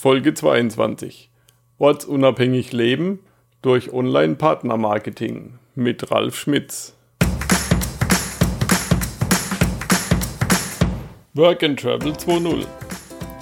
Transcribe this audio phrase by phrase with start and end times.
[0.00, 1.28] Folge 22.
[1.76, 3.18] Ortsunabhängig leben
[3.60, 6.96] durch Online-Partnermarketing mit Ralf Schmitz.
[11.34, 12.64] Work and Travel 2.0.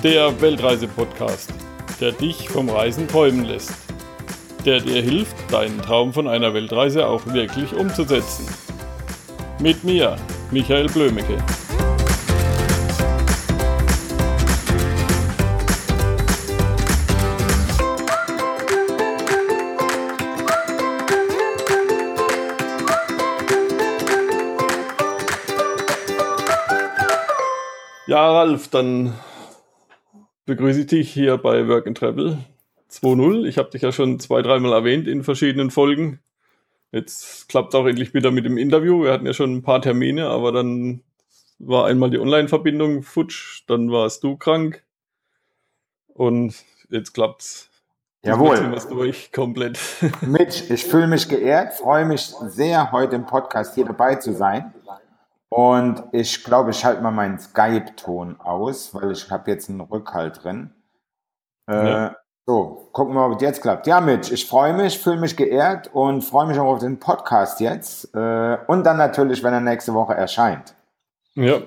[0.02, 1.54] Der Weltreise-Podcast,
[2.00, 3.74] der dich vom Reisen träumen lässt.
[4.64, 8.48] Der dir hilft, deinen Traum von einer Weltreise auch wirklich umzusetzen.
[9.60, 10.16] Mit mir,
[10.50, 11.36] Michael Blömecke.
[28.38, 29.14] Ralf, dann
[30.46, 32.38] begrüße ich dich hier bei Work and Travel
[32.88, 33.44] 2.0.
[33.48, 36.20] Ich habe dich ja schon zwei, dreimal erwähnt in verschiedenen Folgen.
[36.92, 39.02] Jetzt klappt es auch endlich wieder mit dem Interview.
[39.02, 41.02] Wir hatten ja schon ein paar Termine, aber dann
[41.58, 44.84] war einmal die Online-Verbindung futsch, dann warst du krank
[46.06, 46.54] und
[46.90, 47.70] jetzt klappt's.
[48.22, 48.70] Jawohl.
[48.72, 49.80] Jetzt durch, komplett.
[50.20, 54.72] Mitch, ich fühle mich geehrt, freue mich sehr, heute im Podcast hier dabei zu sein.
[55.50, 60.44] Und ich glaube, ich schalte mal meinen Skype-Ton aus, weil ich habe jetzt einen Rückhalt
[60.44, 60.70] drin.
[61.68, 62.16] Äh, ja.
[62.46, 63.86] So, gucken wir mal, ob es jetzt klappt.
[63.86, 67.60] Ja, Mitch, ich freue mich, fühle mich geehrt und freue mich auch auf den Podcast
[67.60, 68.14] jetzt.
[68.14, 70.74] Äh, und dann natürlich, wenn er nächste Woche erscheint.
[71.34, 71.60] Ja,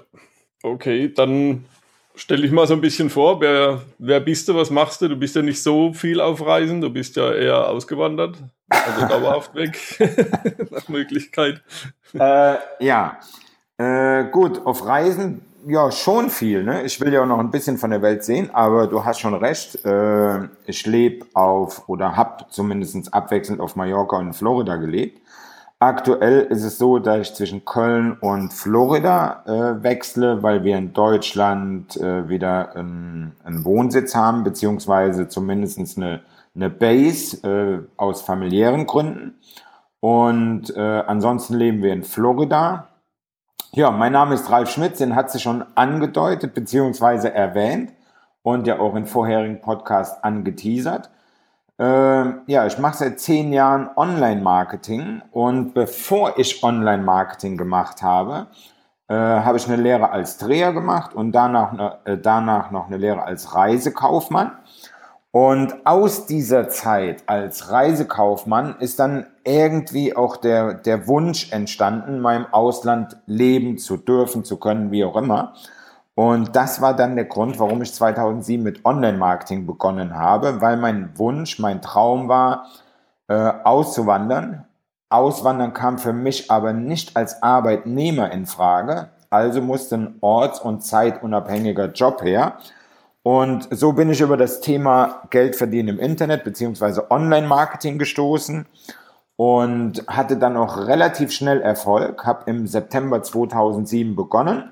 [0.64, 1.66] okay, dann
[2.16, 3.40] stell dich mal so ein bisschen vor.
[3.42, 5.08] Wer, wer bist du, was machst du?
[5.08, 8.38] Du bist ja nicht so viel auf Reisen, du bist ja eher ausgewandert,
[8.70, 9.78] also dauerhaft weg,
[10.72, 11.62] nach Möglichkeit.
[12.14, 13.20] Äh, ja,
[13.82, 16.64] äh, gut, auf Reisen, ja, schon viel.
[16.64, 16.84] Ne?
[16.84, 19.34] Ich will ja auch noch ein bisschen von der Welt sehen, aber du hast schon
[19.34, 19.84] recht.
[19.86, 25.22] Äh, ich lebe auf oder habe zumindest abwechselnd auf Mallorca und Florida gelebt.
[25.80, 30.94] Aktuell ist es so, dass ich zwischen Köln und Florida äh, wechsle, weil wir in
[30.94, 36.22] Deutschland äh, wieder einen, einen Wohnsitz haben, beziehungsweise zumindest eine,
[36.56, 39.40] eine Base äh, aus familiären Gründen.
[40.00, 42.91] Und äh, ansonsten leben wir in Florida
[43.74, 47.30] ja, mein Name ist Ralf Schmitz, den hat sie schon angedeutet bzw.
[47.30, 47.94] erwähnt
[48.44, 51.10] und ja auch in vorherigen Podcasts angeteasert.
[51.80, 51.84] Äh,
[52.48, 58.48] ja, ich mache seit zehn Jahren Online-Marketing und bevor ich Online-Marketing gemacht habe,
[59.08, 63.24] äh, habe ich eine Lehre als Dreher gemacht und danach, äh, danach noch eine Lehre
[63.24, 64.52] als Reisekaufmann.
[65.32, 72.46] Und aus dieser Zeit als Reisekaufmann ist dann irgendwie auch der, der Wunsch entstanden, im
[72.52, 75.54] Ausland leben zu dürfen, zu können, wie auch immer.
[76.16, 81.18] Und das war dann der Grund, warum ich 2007 mit Online-Marketing begonnen habe, weil mein
[81.18, 82.68] Wunsch, mein Traum war,
[83.30, 84.66] äh, auszuwandern.
[85.10, 90.84] Auswandern kam für mich aber nicht als Arbeitnehmer in Frage, also musste ein orts- und
[90.84, 92.58] zeitunabhängiger Job her.
[93.24, 98.66] Und so bin ich über das Thema Geld verdienen im Internet beziehungsweise Online-Marketing gestoßen
[99.36, 102.26] und hatte dann auch relativ schnell Erfolg.
[102.26, 104.72] Habe im September 2007 begonnen.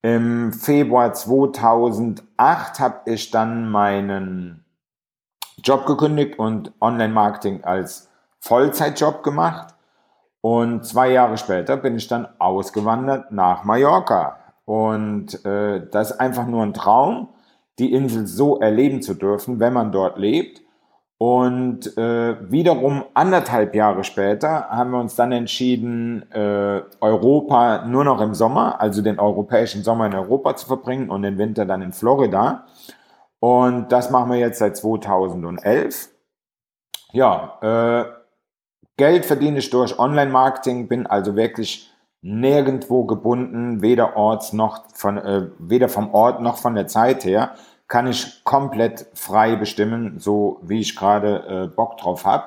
[0.00, 4.64] Im Februar 2008 habe ich dann meinen
[5.62, 8.08] Job gekündigt und Online-Marketing als
[8.40, 9.74] Vollzeitjob gemacht.
[10.40, 14.38] Und zwei Jahre später bin ich dann ausgewandert nach Mallorca.
[14.64, 17.28] Und äh, das ist einfach nur ein Traum
[17.78, 20.62] die Insel so erleben zu dürfen, wenn man dort lebt.
[21.18, 28.20] Und äh, wiederum anderthalb Jahre später haben wir uns dann entschieden, äh, Europa nur noch
[28.20, 31.92] im Sommer, also den europäischen Sommer in Europa zu verbringen und den Winter dann in
[31.92, 32.66] Florida.
[33.38, 36.08] Und das machen wir jetzt seit 2011.
[37.12, 38.04] Ja, äh,
[38.96, 41.91] Geld verdiene ich durch Online-Marketing, bin also wirklich
[42.22, 47.52] nirgendwo gebunden, weder orts noch von, äh, weder vom Ort noch von der Zeit her,
[47.88, 52.44] kann ich komplett frei bestimmen, so wie ich gerade äh, Bock drauf habe.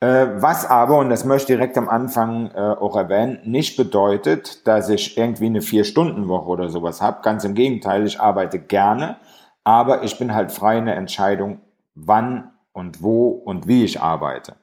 [0.00, 4.66] Äh, was aber, und das möchte ich direkt am Anfang äh, auch erwähnen, nicht bedeutet,
[4.66, 7.22] dass ich irgendwie eine Vier-Stunden-Woche oder sowas habe.
[7.22, 9.16] Ganz im Gegenteil, ich arbeite gerne,
[9.64, 11.60] aber ich bin halt frei in der Entscheidung,
[11.94, 14.54] wann und wo und wie ich arbeite.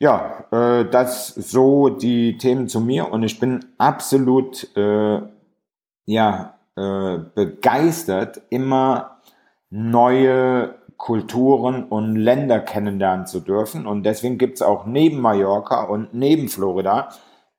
[0.00, 5.20] Ja, äh, das so die Themen zu mir und ich bin absolut äh,
[6.06, 9.18] ja äh, begeistert, immer
[9.70, 13.86] neue Kulturen und Länder kennenlernen zu dürfen.
[13.86, 17.08] Und deswegen gibt es auch neben Mallorca und neben Florida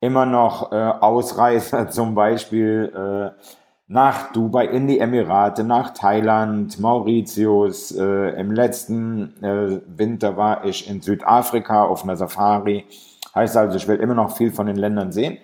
[0.00, 3.42] immer noch äh, Ausreißer, zum Beispiel äh,
[3.90, 7.90] nach Dubai, in die Emirate, nach Thailand, Mauritius.
[7.90, 12.86] Äh, Im letzten äh, Winter war ich in Südafrika auf einer Safari.
[13.34, 15.38] Heißt also, ich will immer noch viel von den Ländern sehen.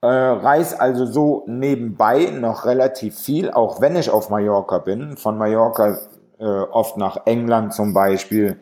[0.00, 5.16] Äh, reise also so nebenbei noch relativ viel, auch wenn ich auf Mallorca bin.
[5.16, 5.98] Von Mallorca
[6.38, 8.60] äh, oft nach England zum Beispiel.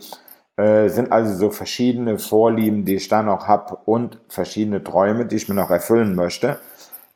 [0.56, 5.37] Äh, sind also so verschiedene Vorlieben, die ich da noch habe und verschiedene Träume, die
[5.37, 6.59] ich mir noch erfüllen möchte.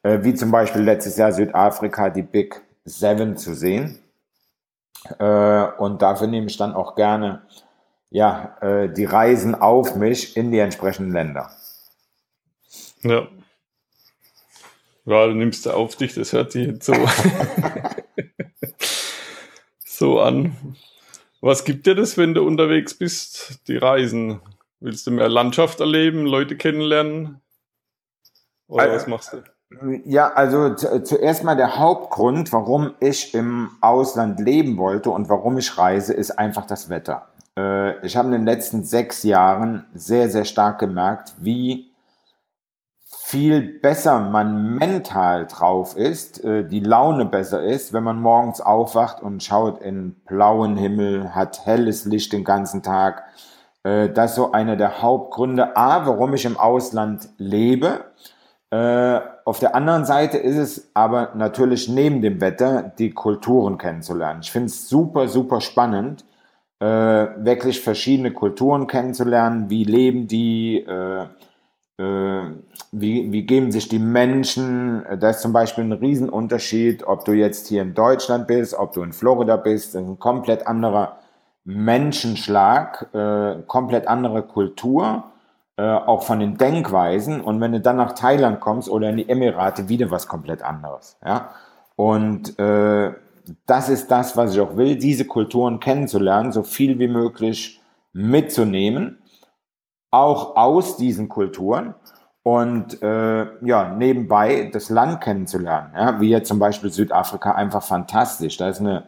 [0.02, 3.98] Äh, wie zum Beispiel letztes Jahr Südafrika die Big Seven zu sehen.
[5.18, 7.42] Äh, und dafür nehme ich dann auch gerne
[8.10, 11.50] ja, äh, die Reisen auf mich in die entsprechenden Länder.
[13.02, 13.28] Ja.
[15.06, 16.94] Ja, du nimmst du auf dich, das hört sich jetzt so,
[19.84, 20.76] so an.
[21.40, 24.40] Was gibt dir das, wenn du unterwegs bist, die Reisen?
[24.78, 27.40] Willst du mehr Landschaft erleben, Leute kennenlernen?
[28.66, 29.42] Oder also, was machst du?
[30.04, 35.78] Ja, also zuerst mal der Hauptgrund, warum ich im Ausland leben wollte und warum ich
[35.78, 37.28] reise, ist einfach das Wetter.
[37.56, 41.92] Äh, ich habe in den letzten sechs Jahren sehr, sehr stark gemerkt, wie
[43.30, 49.22] viel besser man mental drauf ist, äh, die Laune besser ist, wenn man morgens aufwacht
[49.22, 53.22] und schaut in blauen Himmel, hat helles Licht den ganzen Tag.
[53.84, 58.06] Äh, das ist so einer der Hauptgründe, A, warum ich im Ausland lebe.
[58.70, 64.40] Äh, auf der anderen Seite ist es aber natürlich neben dem Wetter die Kulturen kennenzulernen.
[64.42, 66.24] Ich finde es super, super spannend,
[66.82, 69.68] wirklich verschiedene Kulturen kennenzulernen.
[69.68, 70.78] Wie leben die?
[70.78, 71.26] Äh,
[72.92, 77.68] wie, wie geben sich die Menschen, da ist zum Beispiel ein Riesenunterschied, ob du jetzt
[77.68, 81.18] hier in Deutschland bist, ob du in Florida bist, das ist ein komplett anderer
[81.64, 85.24] Menschenschlag, äh, komplett andere Kultur,
[85.80, 87.40] äh, auch von den Denkweisen.
[87.40, 91.16] Und wenn du dann nach Thailand kommst oder in die Emirate, wieder was komplett anderes.
[91.24, 91.50] Ja?
[91.96, 93.12] Und äh,
[93.66, 97.80] das ist das, was ich auch will, diese Kulturen kennenzulernen, so viel wie möglich
[98.12, 99.20] mitzunehmen
[100.10, 101.94] auch aus diesen Kulturen
[102.42, 105.92] und äh, ja, nebenbei das Land kennenzulernen.
[105.94, 108.56] Ja, wie jetzt zum Beispiel Südafrika, einfach fantastisch.
[108.56, 109.04] Da ist eine,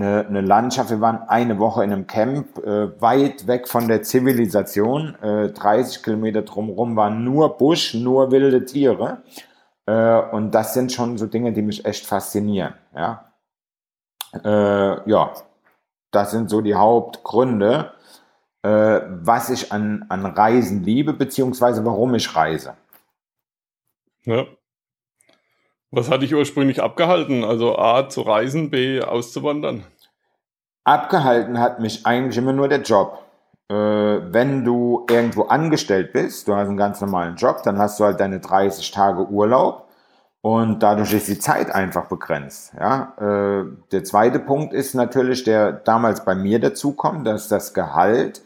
[0.00, 4.02] eine, eine Landschaft, wir waren eine Woche in einem Camp, äh, weit weg von der
[4.02, 9.22] Zivilisation, äh, 30 Kilometer drumherum waren nur Busch, nur wilde Tiere.
[9.86, 12.74] Äh, und das sind schon so Dinge, die mich echt faszinieren.
[12.94, 13.32] Ja,
[14.32, 15.32] äh, ja
[16.10, 17.92] das sind so die Hauptgründe
[18.62, 22.74] äh, was ich an, an Reisen liebe, beziehungsweise warum ich reise.
[24.24, 24.46] Ja.
[25.90, 27.44] Was hatte ich ursprünglich abgehalten?
[27.44, 29.84] Also A zu reisen, B auszuwandern?
[30.84, 33.24] Abgehalten hat mich eigentlich immer nur der Job.
[33.70, 38.04] Äh, wenn du irgendwo angestellt bist, du hast einen ganz normalen Job, dann hast du
[38.04, 39.88] halt deine 30 Tage Urlaub
[40.42, 42.72] und dadurch ist die Zeit einfach begrenzt.
[42.78, 43.14] Ja?
[43.18, 48.42] Äh, der zweite Punkt ist natürlich, der damals bei mir dazu kommt, dass das Gehalt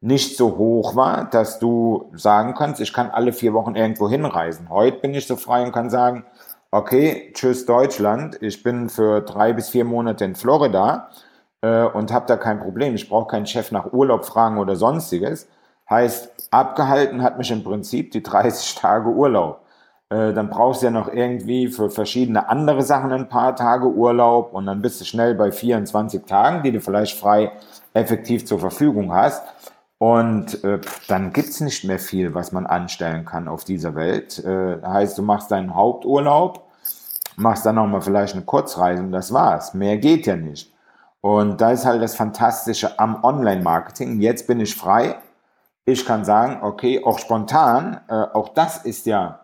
[0.00, 4.68] nicht so hoch war, dass du sagen kannst, ich kann alle vier Wochen irgendwo hinreisen.
[4.68, 6.24] Heute bin ich so frei und kann sagen,
[6.74, 11.08] okay, tschüss Deutschland, ich bin für drei bis vier Monate in Florida
[11.60, 12.96] äh, und habe da kein Problem.
[12.96, 15.46] Ich brauche keinen Chef nach Urlaub fragen oder sonstiges.
[15.88, 19.60] Heißt, abgehalten hat mich im Prinzip die 30 Tage Urlaub.
[20.10, 24.52] Äh, dann brauchst du ja noch irgendwie für verschiedene andere Sachen ein paar Tage Urlaub
[24.52, 27.52] und dann bist du schnell bei 24 Tagen, die du vielleicht frei
[27.92, 29.44] effektiv zur Verfügung hast.
[29.98, 34.44] Und äh, dann gibt's nicht mehr viel, was man anstellen kann auf dieser Welt.
[34.44, 36.63] Äh, heißt, du machst deinen Haupturlaub,
[37.36, 39.74] machst dann nochmal vielleicht eine Kurzreise und das war's.
[39.74, 40.72] Mehr geht ja nicht.
[41.20, 44.20] Und da ist halt das Fantastische am Online-Marketing.
[44.20, 45.16] Jetzt bin ich frei.
[45.86, 49.40] Ich kann sagen, okay, auch spontan, äh, auch das ist ja,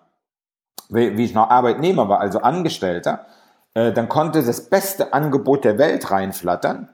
[0.88, 3.26] wie, wie ich noch Arbeitnehmer war, also Angestellter,
[3.74, 6.88] äh, dann konnte das beste Angebot der Welt reinflattern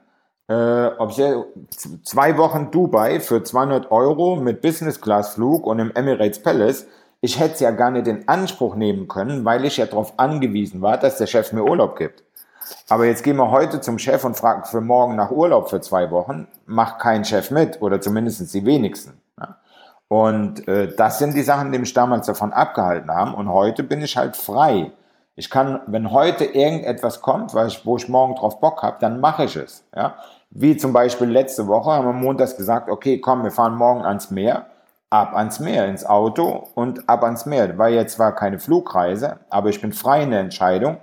[0.47, 1.21] äh, ob ich
[2.03, 6.87] zwei Wochen Dubai für 200 Euro mit Business Class Flug und im Emirates Palace.
[7.21, 10.81] Ich hätte es ja gar nicht in Anspruch nehmen können, weil ich ja darauf angewiesen
[10.81, 12.23] war, dass der Chef mir Urlaub gibt.
[12.89, 16.11] Aber jetzt gehen wir heute zum Chef und fragen für morgen nach Urlaub für zwei
[16.11, 16.47] Wochen.
[16.65, 19.21] Macht kein Chef mit oder zumindest die wenigsten.
[20.07, 23.33] Und äh, das sind die Sachen, die mich damals davon abgehalten haben.
[23.33, 24.91] Und heute bin ich halt frei.
[25.35, 29.19] Ich kann, wenn heute irgendetwas kommt, weil ich, wo ich morgen drauf Bock habe, dann
[29.19, 29.83] mache ich es.
[29.95, 30.15] Ja?
[30.49, 34.31] Wie zum Beispiel letzte Woche haben wir montags gesagt, okay, komm, wir fahren morgen ans
[34.31, 34.67] Meer,
[35.09, 37.77] ab ans Meer, ins Auto und ab ans Meer.
[37.77, 40.97] War jetzt zwar keine Flugreise, aber ich bin frei in der Entscheidung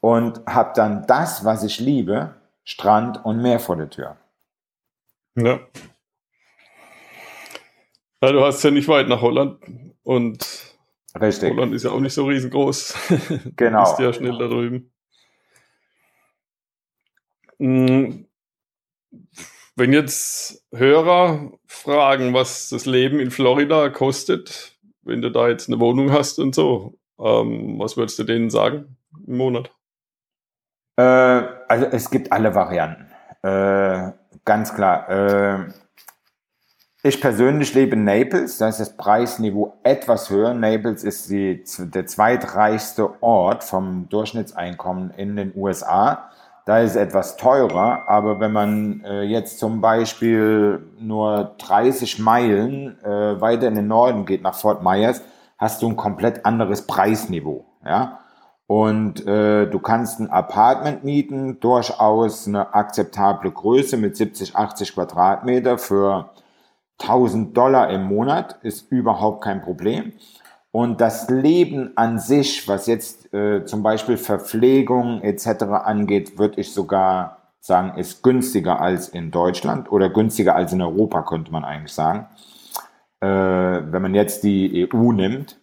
[0.00, 2.34] und habe dann das, was ich liebe,
[2.64, 4.16] Strand und Meer vor der Tür.
[5.36, 5.60] Ja.
[8.22, 9.58] ja du hast ja nicht weit nach Holland
[10.02, 10.74] und
[11.18, 11.50] Richtig.
[11.50, 12.94] Holland ist ja auch nicht so riesengroß.
[13.56, 13.84] Genau.
[13.84, 14.92] du bist ja schnell da drüben.
[17.58, 18.26] Hm,
[19.76, 25.78] wenn jetzt Hörer fragen, was das Leben in Florida kostet, wenn du da jetzt eine
[25.78, 29.70] Wohnung hast und so, ähm, was würdest du denen sagen im Monat?
[30.96, 33.06] Äh, also es gibt alle Varianten.
[33.42, 34.12] Äh,
[34.44, 35.08] ganz klar.
[35.08, 35.72] Äh,
[37.02, 40.54] ich persönlich lebe in Naples, da ist das Preisniveau etwas höher.
[40.54, 46.30] Naples ist die, der zweitreichste Ort vom Durchschnittseinkommen in den USA.
[46.66, 53.40] Da ist etwas teurer, aber wenn man äh, jetzt zum Beispiel nur 30 Meilen äh,
[53.40, 55.22] weiter in den Norden geht, nach Fort Myers,
[55.58, 57.66] hast du ein komplett anderes Preisniveau.
[57.84, 58.18] Ja?
[58.66, 65.78] Und äh, du kannst ein Apartment mieten, durchaus eine akzeptable Größe mit 70, 80 Quadratmeter
[65.78, 66.30] für
[67.00, 70.14] 1000 Dollar im Monat, ist überhaupt kein Problem.
[70.72, 75.62] Und das Leben an sich, was jetzt äh, zum Beispiel Verpflegung etc.
[75.62, 81.22] angeht, würde ich sogar sagen, ist günstiger als in Deutschland oder günstiger als in Europa,
[81.22, 82.26] könnte man eigentlich sagen.
[83.20, 85.58] Äh, wenn man jetzt die EU nimmt,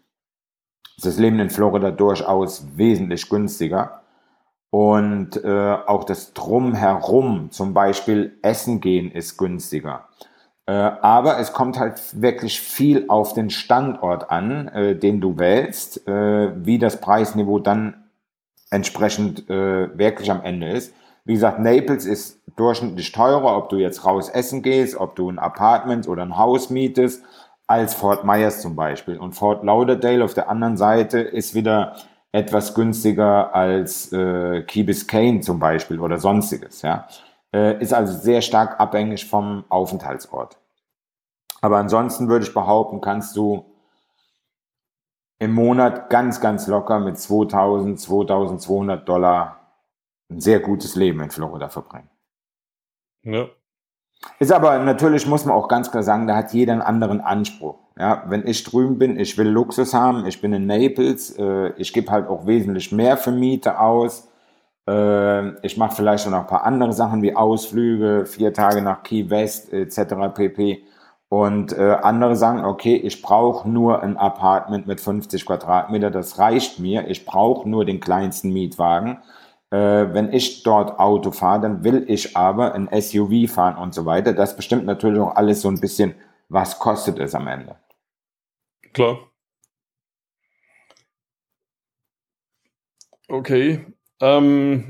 [0.97, 4.01] ist das Leben in Florida durchaus wesentlich günstiger.
[4.69, 10.09] Und äh, auch das Drumherum, zum Beispiel Essen gehen, ist günstiger.
[10.65, 16.07] Äh, aber es kommt halt wirklich viel auf den Standort an, äh, den du wählst,
[16.07, 18.05] äh, wie das Preisniveau dann
[18.69, 20.95] entsprechend wirklich am Ende ist.
[21.25, 25.37] Wie gesagt, Naples ist durchschnittlich teurer, ob du jetzt raus essen gehst, ob du ein
[25.37, 27.23] Apartment oder ein Haus mietest,
[27.67, 29.19] als Fort Myers zum Beispiel.
[29.19, 31.95] Und Fort Lauderdale auf der anderen Seite ist wieder
[32.31, 36.81] etwas günstiger als äh, Key Biscayne zum Beispiel oder sonstiges.
[36.81, 37.07] Ja.
[37.53, 40.57] Äh, ist also sehr stark abhängig vom Aufenthaltsort.
[41.61, 43.65] Aber ansonsten würde ich behaupten, kannst du
[45.39, 49.77] im Monat ganz, ganz locker mit 2000, 2200 Dollar
[50.29, 52.09] ein sehr gutes Leben in Florida verbringen.
[53.23, 53.47] Ja.
[54.39, 57.77] Ist aber natürlich, muss man auch ganz klar sagen, da hat jeder einen anderen Anspruch.
[57.97, 61.93] Ja, wenn ich drüben bin, ich will Luxus haben, ich bin in Naples, äh, ich
[61.93, 64.29] gebe halt auch wesentlich mehr für Miete aus.
[64.87, 69.29] Äh, ich mache vielleicht noch ein paar andere Sachen wie Ausflüge, vier Tage nach Key
[69.29, 70.33] West etc.
[70.33, 70.83] pp.
[71.29, 76.79] Und äh, andere sagen, okay, ich brauche nur ein Apartment mit 50 Quadratmeter, das reicht
[76.79, 77.07] mir.
[77.07, 79.17] Ich brauche nur den kleinsten Mietwagen.
[79.71, 84.05] Äh, wenn ich dort Auto fahre, dann will ich aber ein SUV fahren und so
[84.05, 84.33] weiter.
[84.33, 86.13] Das bestimmt natürlich auch alles so ein bisschen,
[86.49, 87.75] was kostet es am Ende.
[88.93, 89.17] Klar.
[93.27, 93.92] Okay,
[94.23, 94.85] ähm,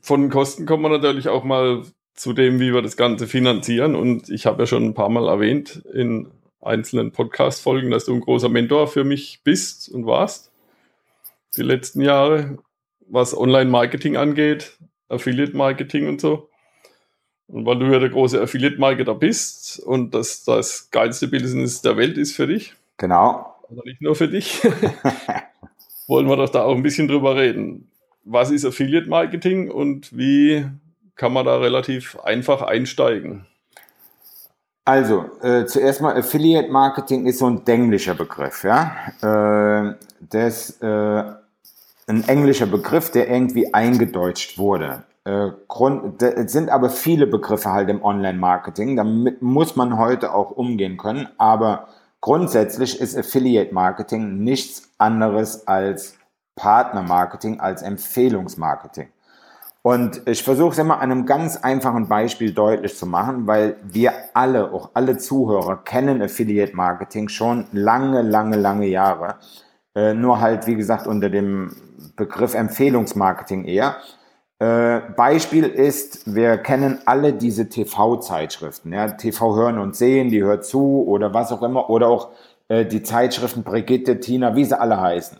[0.00, 1.82] von Kosten kommen wir natürlich auch mal
[2.14, 3.96] zu dem, wie wir das Ganze finanzieren.
[3.96, 6.28] Und ich habe ja schon ein paar Mal erwähnt in
[6.60, 10.52] einzelnen Podcast-Folgen, dass du ein großer Mentor für mich bist und warst.
[11.56, 12.58] Die letzten Jahre,
[13.08, 14.78] was Online-Marketing angeht,
[15.08, 16.48] Affiliate-Marketing und so.
[17.48, 22.18] Und weil du ja der große Affiliate-Marketer bist und das das geilste Business der Welt
[22.18, 22.74] ist für dich.
[22.98, 23.54] Genau.
[23.68, 24.60] Also nicht nur für dich.
[26.06, 27.90] wollen wir doch da auch ein bisschen drüber reden
[28.28, 30.66] was ist Affiliate Marketing und wie
[31.16, 33.46] kann man da relativ einfach einsteigen?
[34.84, 38.92] Also, äh, zuerst mal, Affiliate Marketing ist so ein denglischer Begriff, ja.
[39.20, 41.22] Äh, das äh,
[42.06, 45.04] ein englischer Begriff, der irgendwie eingedeutscht wurde.
[45.24, 50.52] Äh, Grund, es sind aber viele Begriffe halt im Online-Marketing, damit muss man heute auch
[50.52, 51.88] umgehen können, aber
[52.22, 56.17] grundsätzlich ist Affiliate Marketing nichts anderes als
[56.58, 59.08] Partnermarketing als Empfehlungsmarketing.
[59.82, 64.12] Und ich versuche es immer an einem ganz einfachen Beispiel deutlich zu machen, weil wir
[64.34, 69.36] alle, auch alle Zuhörer, kennen Affiliate Marketing schon lange, lange, lange Jahre.
[69.94, 71.74] Äh, nur halt, wie gesagt, unter dem
[72.16, 73.96] Begriff Empfehlungsmarketing eher.
[74.58, 80.64] Äh, Beispiel ist, wir kennen alle diese TV-Zeitschriften, ja, TV hören und sehen, die hört
[80.66, 82.30] zu oder was auch immer, oder auch
[82.66, 85.38] äh, die Zeitschriften Brigitte, Tina, wie sie alle heißen.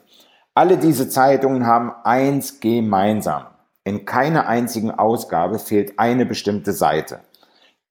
[0.59, 3.45] Alle diese Zeitungen haben eins gemeinsam.
[3.85, 7.21] In keiner einzigen Ausgabe fehlt eine bestimmte Seite.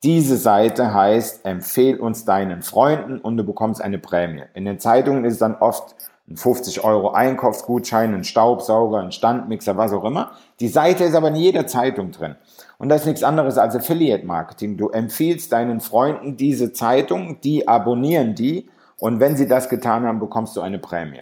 [0.03, 4.43] Diese Seite heißt, empfehl uns deinen Freunden und du bekommst eine Prämie.
[4.53, 5.95] In den Zeitungen ist es dann oft
[6.29, 10.31] ein 50 Euro Einkaufsgutschein, ein Staubsauger, ein Standmixer, was auch immer.
[10.59, 12.35] Die Seite ist aber in jeder Zeitung drin.
[12.79, 14.75] Und das ist nichts anderes als Affiliate Marketing.
[14.75, 18.69] Du empfiehlst deinen Freunden diese Zeitung, die abonnieren die
[18.99, 21.21] und wenn sie das getan haben, bekommst du eine Prämie.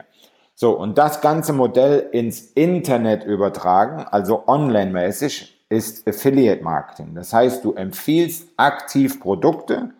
[0.57, 7.13] So, und das ganze Modell ins Internet übertragen, also online-mäßig, ist Affiliate Marketing.
[7.13, 9.91] Das heißt, du empfiehlst aktiv Produkte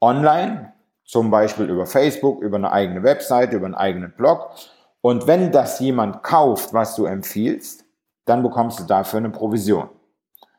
[0.00, 0.72] online,
[1.04, 4.50] zum Beispiel über Facebook, über eine eigene Webseite, über einen eigenen Blog.
[5.00, 7.84] Und wenn das jemand kauft, was du empfiehlst,
[8.24, 9.88] dann bekommst du dafür eine Provision.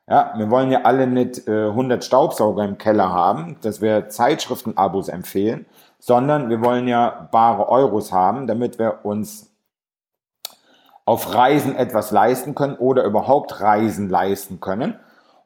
[0.10, 5.08] Ja, wir wollen ja alle nicht äh, 100 Staubsauger im Keller haben, dass wir Zeitschriftenabos
[5.08, 5.67] empfehlen,
[6.00, 9.53] sondern wir wollen ja bare Euros haben, damit wir uns
[11.06, 15.00] auf Reisen etwas leisten können oder überhaupt Reisen leisten können.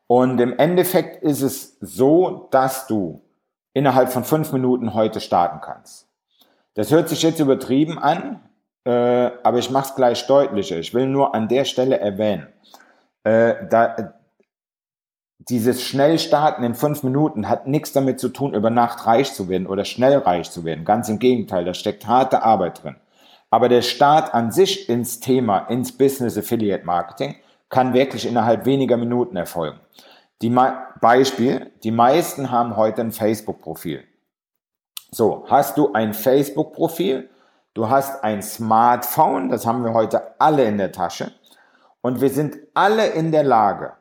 [0.08, 3.22] Und im Endeffekt ist es so, dass du
[3.74, 6.08] innerhalb von fünf Minuten heute starten kannst.
[6.76, 8.42] Das hört sich jetzt übertrieben an,
[8.86, 10.78] äh, aber ich mache es gleich deutlicher.
[10.78, 12.48] Ich will nur an der Stelle erwähnen,
[13.24, 14.14] äh, da,
[15.50, 19.68] dieses Schnellstarten in fünf Minuten hat nichts damit zu tun, über Nacht reich zu werden
[19.68, 20.86] oder schnell reich zu werden.
[20.86, 22.96] Ganz im Gegenteil, da steckt harte Arbeit drin.
[23.50, 27.36] Aber der Start an sich ins Thema, ins Business Affiliate Marketing,
[27.70, 29.80] kann wirklich innerhalb weniger Minuten erfolgen.
[30.42, 30.56] Die
[31.02, 34.04] Beispiel, die meisten haben heute ein Facebook-Profil.
[35.12, 37.30] So, hast du ein Facebook-Profil,
[37.74, 41.32] du hast ein Smartphone, das haben wir heute alle in der Tasche,
[42.02, 43.94] und wir sind alle in der Lage,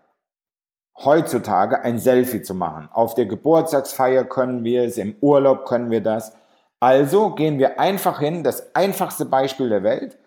[0.96, 2.88] heutzutage ein Selfie zu machen.
[2.92, 6.32] Auf der Geburtstagsfeier können wir es, im Urlaub können wir das.
[6.80, 10.18] Also gehen wir einfach hin, das einfachste Beispiel der Welt.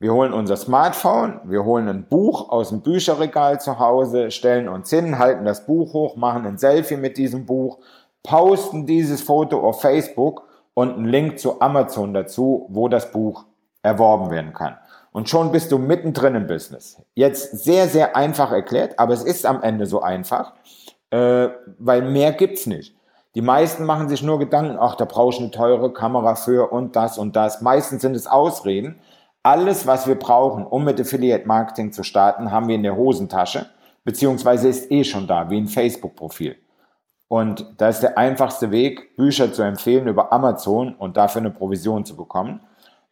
[0.00, 4.90] Wir holen unser Smartphone, wir holen ein Buch aus dem Bücherregal zu Hause, stellen uns
[4.90, 7.78] hin, halten das Buch hoch, machen ein Selfie mit diesem Buch,
[8.24, 13.44] posten dieses Foto auf Facebook und einen Link zu Amazon dazu, wo das Buch
[13.82, 14.76] erworben werden kann.
[15.12, 17.00] Und schon bist du mittendrin im Business.
[17.14, 20.54] Jetzt sehr, sehr einfach erklärt, aber es ist am Ende so einfach,
[21.10, 22.96] äh, weil mehr gibt's nicht.
[23.34, 26.96] Die meisten machen sich nur Gedanken, ach, da brauche ich eine teure Kamera für und
[26.96, 27.60] das und das.
[27.62, 29.00] Meistens sind es Ausreden.
[29.42, 33.66] Alles, was wir brauchen, um mit Affiliate Marketing zu starten, haben wir in der Hosentasche,
[34.04, 36.56] beziehungsweise ist eh schon da, wie ein Facebook-Profil.
[37.28, 42.04] Und da ist der einfachste Weg, Bücher zu empfehlen über Amazon und dafür eine Provision
[42.04, 42.60] zu bekommen.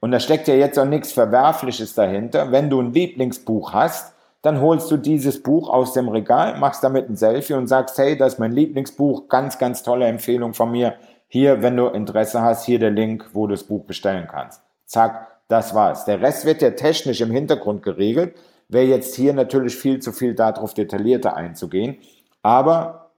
[0.00, 2.50] Und da steckt ja jetzt auch nichts Verwerfliches dahinter.
[2.50, 7.10] Wenn du ein Lieblingsbuch hast, dann holst du dieses Buch aus dem Regal, machst damit
[7.10, 10.94] ein Selfie und sagst, hey, das ist mein Lieblingsbuch, ganz, ganz tolle Empfehlung von mir.
[11.28, 14.62] Hier, wenn du Interesse hast, hier der Link, wo du das Buch bestellen kannst.
[14.86, 16.06] Zack, das war's.
[16.06, 18.34] Der Rest wird ja technisch im Hintergrund geregelt.
[18.68, 21.98] Wäre jetzt hier natürlich viel zu viel darauf detaillierter einzugehen.
[22.42, 23.10] Aber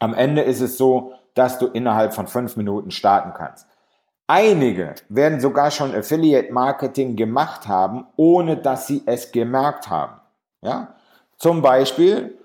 [0.00, 3.67] am Ende ist es so, dass du innerhalb von fünf Minuten starten kannst.
[4.30, 10.20] Einige werden sogar schon Affiliate Marketing gemacht haben, ohne dass sie es gemerkt haben.
[10.60, 10.94] Ja?
[11.38, 12.38] Zum Beispiel,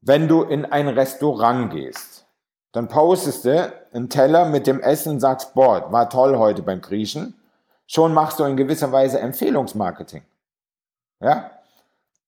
[0.00, 2.24] wenn du in ein Restaurant gehst,
[2.70, 6.80] dann postest du einen Teller mit dem Essen und sagst, boah, war toll heute beim
[6.80, 7.34] Griechen.
[7.88, 10.22] Schon machst du in gewisser Weise Empfehlungsmarketing.
[11.20, 11.50] Ja?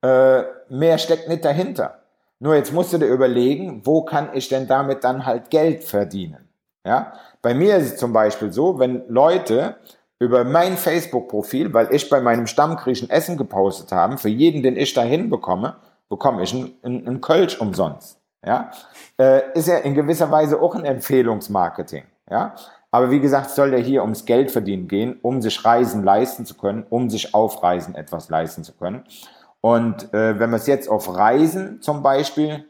[0.02, 2.00] Äh, mehr steckt nicht dahinter.
[2.40, 6.45] Nur jetzt musst du dir überlegen, wo kann ich denn damit dann halt Geld verdienen?
[6.87, 7.12] Ja?
[7.42, 9.77] Bei mir ist es zum Beispiel so, wenn Leute
[10.18, 14.94] über mein Facebook-Profil, weil ich bei meinem Stammgriechen Essen gepostet habe, für jeden, den ich
[14.94, 15.77] da hinbekomme,
[16.09, 18.18] bekomme ich einen, einen Kölsch umsonst.
[18.44, 18.70] Ja?
[19.18, 22.05] Äh, ist ja in gewisser Weise auch ein Empfehlungsmarketing.
[22.31, 22.55] Ja?
[22.90, 26.55] Aber wie gesagt, soll ja hier ums Geld verdienen gehen, um sich Reisen leisten zu
[26.55, 29.05] können, um sich auf Reisen etwas leisten zu können.
[29.61, 32.64] Und äh, wenn man es jetzt auf Reisen zum Beispiel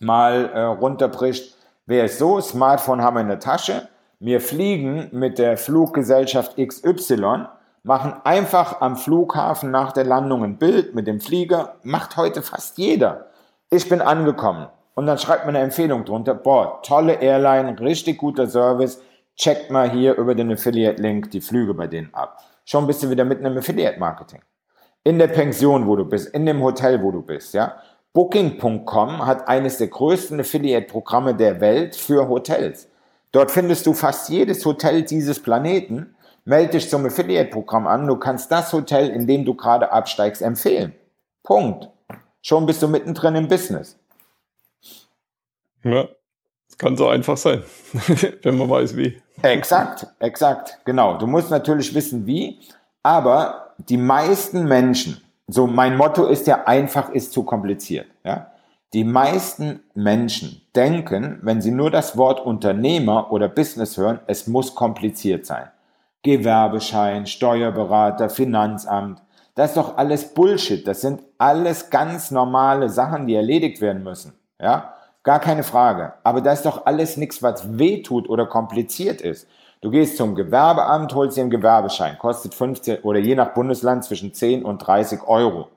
[0.00, 1.57] mal äh, runterbricht,
[1.88, 3.88] wäre es so, Smartphone haben wir in der Tasche,
[4.20, 7.46] wir fliegen mit der Fluggesellschaft XY,
[7.82, 12.76] machen einfach am Flughafen nach der Landung ein Bild mit dem Flieger, macht heute fast
[12.76, 13.30] jeder.
[13.70, 18.46] Ich bin angekommen und dann schreibt man eine Empfehlung drunter, boah, tolle Airline, richtig guter
[18.46, 19.00] Service,
[19.36, 22.38] checkt mal hier über den Affiliate-Link die Flüge bei denen ab.
[22.66, 24.42] Schon bist du wieder mitten im Affiliate-Marketing.
[25.04, 27.76] In der Pension, wo du bist, in dem Hotel, wo du bist, ja.
[28.12, 32.88] Booking.com hat eines der größten Affiliate-Programme der Welt für Hotels.
[33.32, 36.14] Dort findest du fast jedes Hotel dieses Planeten.
[36.44, 38.06] Melde dich zum Affiliate-Programm an.
[38.06, 40.94] Du kannst das Hotel, in dem du gerade absteigst, empfehlen.
[41.42, 41.88] Punkt.
[42.40, 43.98] Schon bist du mittendrin im Business.
[45.84, 46.08] Ja,
[46.68, 47.62] es kann so einfach sein,
[48.42, 49.20] wenn man weiß wie.
[49.42, 51.18] Exakt, exakt, genau.
[51.18, 52.60] Du musst natürlich wissen wie,
[53.02, 58.06] aber die meisten Menschen, so mein Motto ist ja, einfach ist zu kompliziert.
[58.22, 58.52] Ja?
[58.92, 64.74] Die meisten Menschen denken, wenn sie nur das Wort Unternehmer oder Business hören, es muss
[64.74, 65.68] kompliziert sein.
[66.22, 69.22] Gewerbeschein, Steuerberater, Finanzamt,
[69.58, 70.86] das ist doch alles Bullshit.
[70.86, 74.34] Das sind alles ganz normale Sachen, die erledigt werden müssen.
[74.60, 76.12] Ja, gar keine Frage.
[76.22, 79.48] Aber das ist doch alles nichts, was weh tut oder kompliziert ist.
[79.80, 84.34] Du gehst zum Gewerbeamt, holst dir einen Gewerbeschein, kostet 15 oder je nach Bundesland zwischen
[84.34, 85.68] 10 und 30 Euro.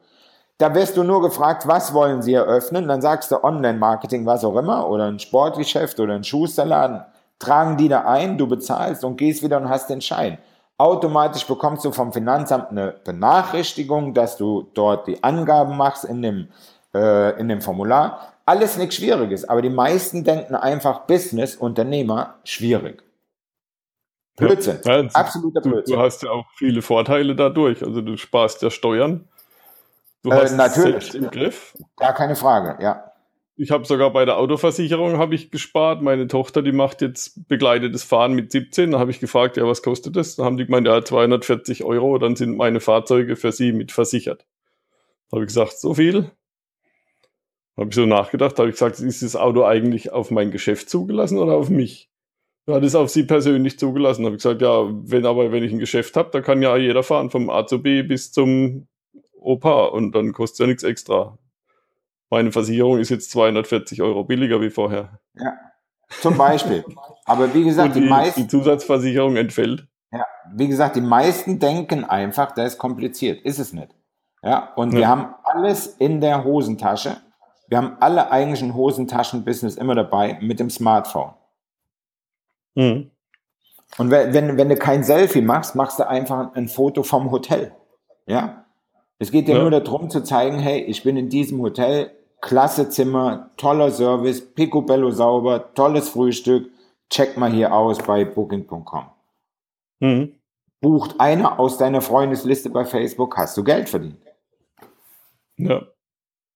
[0.57, 2.87] Da wirst du nur gefragt, was wollen sie eröffnen?
[2.87, 7.03] Dann sagst du Online-Marketing, was auch immer, oder ein Sportgeschäft oder ein Schusterladen.
[7.37, 10.39] Tragen die da ein, du bezahlst und gehst wieder und hast den Schein.
[10.77, 16.47] Automatisch bekommst du vom Finanzamt eine Benachrichtigung, dass du dort die Angaben machst in dem,
[16.93, 18.33] äh, in dem Formular.
[18.45, 23.03] Alles nichts Schwieriges, aber die meisten denken einfach Business, Unternehmer, schwierig.
[24.47, 24.79] Blödsinn.
[24.85, 25.95] Ja, Absoluter Blödsinn.
[25.95, 27.83] Du, hast ja auch viele Vorteile dadurch.
[27.83, 29.27] Also du sparst ja Steuern.
[30.23, 31.15] Du äh, hast natürlich.
[31.15, 31.77] im Griff.
[31.97, 33.11] Gar keine Frage, ja.
[33.55, 36.01] ich habe sogar bei der Autoversicherung habe ich gespart.
[36.01, 38.91] Meine Tochter, die macht jetzt begleitetes Fahren mit 17.
[38.91, 40.35] Da habe ich gefragt, ja, was kostet das?
[40.35, 44.45] Da haben die gemeint, ja, 240 Euro, dann sind meine Fahrzeuge für sie mit versichert.
[45.29, 46.31] Da habe ich gesagt, so viel?
[47.77, 51.39] Habe ich so nachgedacht, habe ich gesagt, ist das Auto eigentlich auf mein Geschäft zugelassen
[51.39, 52.10] oder auf mich?
[52.65, 54.25] Das ist auf sie persönlich zugelassen.
[54.25, 57.03] Habe ich gesagt, ja, wenn aber wenn ich ein Geschäft habe, da kann ja jeder
[57.03, 58.87] fahren, vom A zu B bis zum
[59.33, 61.37] Opa und dann kostet ja nichts extra.
[62.29, 65.19] Meine Versicherung ist jetzt 240 Euro billiger wie vorher.
[65.33, 65.53] Ja,
[66.21, 66.85] zum Beispiel.
[67.25, 68.41] Aber wie gesagt, die, die, meisten.
[68.41, 69.87] Die Zusatzversicherung entfällt.
[70.11, 73.43] Ja, wie gesagt, die meisten denken einfach, das ist kompliziert.
[73.43, 73.89] Ist es nicht.
[74.43, 74.99] Ja, und ja.
[74.99, 77.17] wir haben alles in der Hosentasche.
[77.67, 81.33] Wir haben alle eigentlichen Hosentaschen-Business immer dabei mit dem Smartphone.
[82.75, 83.11] Mhm.
[83.97, 87.73] Und wenn, wenn, wenn du kein Selfie machst, machst du einfach ein Foto vom Hotel.
[88.25, 88.65] Ja?
[89.19, 89.61] Es geht dir ja.
[89.61, 95.11] nur darum zu zeigen, hey, ich bin in diesem Hotel, klasse Zimmer, toller Service, picobello
[95.11, 96.71] sauber, tolles Frühstück.
[97.09, 99.05] Check mal hier aus bei booking.com.
[99.99, 100.35] Mhm.
[100.79, 104.17] Bucht einer aus deiner Freundesliste bei Facebook, hast du Geld verdient.
[105.57, 105.83] Ja.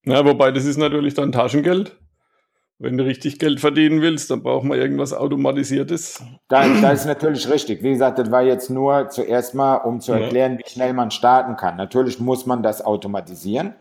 [0.05, 1.99] Ja, wobei das ist natürlich dann Taschengeld.
[2.77, 6.21] Wenn du richtig Geld verdienen willst, dann braucht man irgendwas Automatisiertes.
[6.49, 7.81] Das, das ist natürlich richtig.
[7.83, 11.55] Wie gesagt, das war jetzt nur zuerst mal, um zu erklären, wie schnell man starten
[11.55, 11.77] kann.
[11.77, 13.75] Natürlich muss man das automatisieren.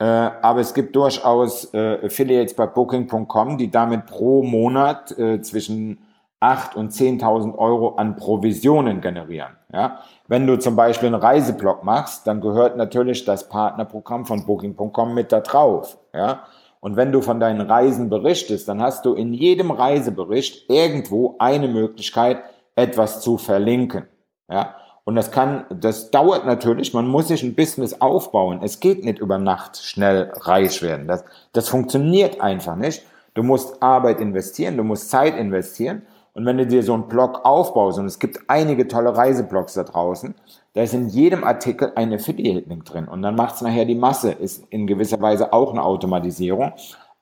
[0.00, 5.98] Äh, aber es gibt durchaus äh, Affiliates bei Booking.com, die damit pro Monat äh, zwischen
[6.40, 9.52] 8 und 10.000 Euro an Provisionen generieren.
[9.72, 10.00] Ja?
[10.26, 15.30] Wenn du zum Beispiel einen Reiseblog machst, dann gehört natürlich das Partnerprogramm von Booking.com mit
[15.30, 15.98] da drauf.
[16.12, 16.42] Ja?
[16.82, 21.68] Und wenn du von deinen Reisen berichtest, dann hast du in jedem Reisebericht irgendwo eine
[21.68, 22.42] Möglichkeit,
[22.74, 24.08] etwas zu verlinken.
[24.50, 24.74] Ja?
[25.04, 28.62] Und das kann, das dauert natürlich, man muss sich ein Business aufbauen.
[28.64, 31.06] Es geht nicht über Nacht schnell reich werden.
[31.06, 33.04] Das, das funktioniert einfach nicht.
[33.34, 36.02] Du musst Arbeit investieren, du musst Zeit investieren.
[36.34, 39.84] Und wenn du dir so einen Blog aufbaust, und es gibt einige tolle Reiseblogs da
[39.84, 40.34] draußen,
[40.74, 43.08] da ist in jedem Artikel ein Affiliate-Link drin.
[43.08, 44.32] Und dann macht es nachher die Masse.
[44.32, 46.72] Ist in gewisser Weise auch eine Automatisierung.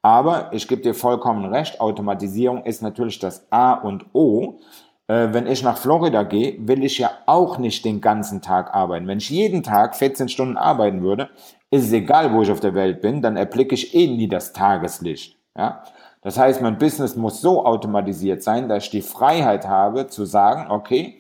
[0.03, 4.61] Aber ich gebe dir vollkommen recht, Automatisierung ist natürlich das A und O.
[5.09, 9.07] Äh, wenn ich nach Florida gehe, will ich ja auch nicht den ganzen Tag arbeiten.
[9.07, 11.29] Wenn ich jeden Tag 14 Stunden arbeiten würde,
[11.71, 14.53] ist es egal, wo ich auf der Welt bin, dann erblicke ich eh nie das
[14.53, 15.37] Tageslicht.
[15.57, 15.83] Ja?
[16.23, 20.71] Das heißt, mein Business muss so automatisiert sein, dass ich die Freiheit habe zu sagen,
[20.71, 21.19] okay,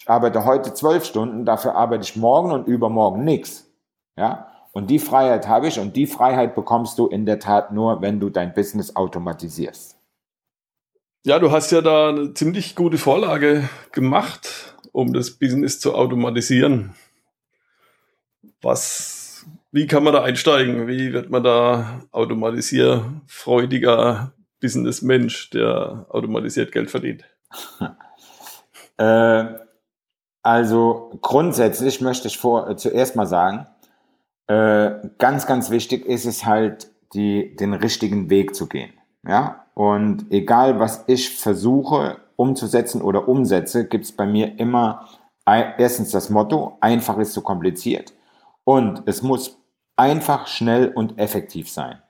[0.00, 3.70] ich arbeite heute zwölf Stunden, dafür arbeite ich morgen und übermorgen nichts.
[4.16, 4.46] Ja?
[4.72, 8.18] Und die Freiheit habe ich und die Freiheit bekommst du in der Tat nur, wenn
[8.18, 9.98] du dein Business automatisierst.
[11.22, 16.94] Ja, du hast ja da eine ziemlich gute Vorlage gemacht, um das Business zu automatisieren.
[18.62, 20.88] Was, wie kann man da einsteigen?
[20.88, 27.26] Wie wird man da automatisierfreudiger Businessmensch, der automatisiert Geld verdient?
[28.96, 29.44] äh,
[30.42, 33.66] also grundsätzlich möchte ich vor, äh, zuerst mal sagen,
[34.46, 38.92] äh, ganz, ganz wichtig ist es halt, die, den richtigen Weg zu gehen.
[39.26, 45.06] Ja, und egal was ich versuche umzusetzen oder umsetze, gibt es bei mir immer
[45.44, 48.12] erstens das Motto, einfach ist zu kompliziert.
[48.64, 49.58] Und es muss
[49.96, 52.00] einfach, schnell und effektiv sein.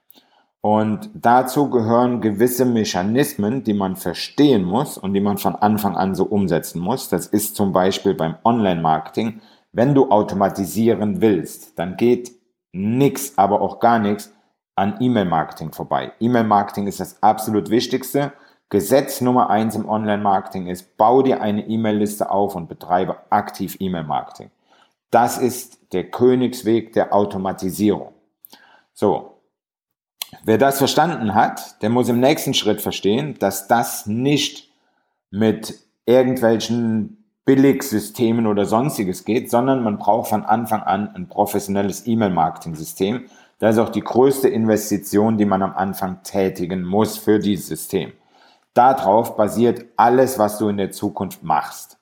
[0.63, 6.15] Und dazu gehören gewisse Mechanismen, die man verstehen muss und die man von Anfang an
[6.15, 7.09] so umsetzen muss.
[7.09, 9.41] Das ist zum Beispiel beim Online-Marketing.
[9.73, 12.33] Wenn du automatisieren willst, dann geht
[12.73, 14.35] nichts, aber auch gar nichts
[14.75, 16.13] an E-Mail-Marketing vorbei.
[16.21, 18.33] E-Mail-Marketing ist das absolut Wichtigste.
[18.69, 24.51] Gesetz Nummer eins im Online-Marketing ist, bau dir eine E-Mail-Liste auf und betreibe aktiv E-Mail-Marketing.
[25.11, 28.13] Das ist der Königsweg der Automatisierung.
[28.93, 29.40] So,
[30.45, 34.71] Wer das verstanden hat, der muss im nächsten Schritt verstehen, dass das nicht
[35.31, 35.75] mit
[36.07, 43.27] irgendwelchen Billigsystemen oder sonstiges geht, sondern man braucht von Anfang an ein professionelles E-Mail-Marketing-System.
[43.59, 48.13] Das ist auch die größte Investition, die man am Anfang tätigen muss für dieses System.
[48.73, 51.99] Darauf basiert alles, was du in der Zukunft machst.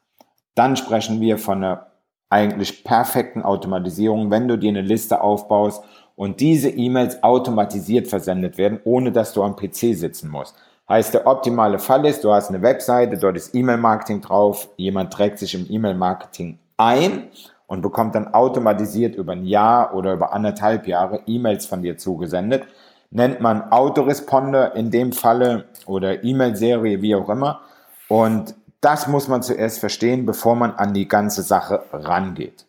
[0.54, 1.86] Dann sprechen wir von einer
[2.30, 5.82] eigentlich perfekten Automatisierung, wenn du dir eine Liste aufbaust
[6.18, 10.56] und diese E-Mails automatisiert versendet werden, ohne dass du am PC sitzen musst.
[10.88, 15.38] Heißt, der optimale Fall ist, du hast eine Webseite, dort ist E-Mail-Marketing drauf, jemand trägt
[15.38, 17.28] sich im E-Mail-Marketing ein
[17.68, 22.64] und bekommt dann automatisiert über ein Jahr oder über anderthalb Jahre E-Mails von dir zugesendet.
[23.12, 27.60] Nennt man Autoresponder in dem Falle oder E-Mail-Serie, wie auch immer.
[28.08, 32.66] Und das muss man zuerst verstehen, bevor man an die ganze Sache rangeht.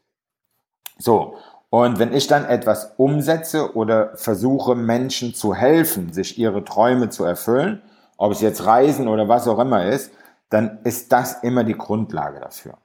[1.00, 1.36] So,
[1.70, 7.24] Und wenn ich dann etwas umsetze oder versuche, Menschen zu helfen, sich ihre Träume zu
[7.24, 7.82] erfüllen,
[8.18, 10.12] ob es jetzt Reisen oder was auch immer ist,
[10.50, 12.78] dann ist das immer die Grundlage dafür.